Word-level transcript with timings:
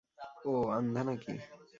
ওহ, 0.45 0.65
আন্ধা 0.77 1.01
নাকি? 1.03 1.33